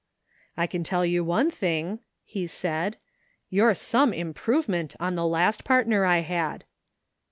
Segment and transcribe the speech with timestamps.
[0.57, 2.97] "I can tell you one thing," he said,"
[3.51, 6.63] you're some improvement on the last partner I had."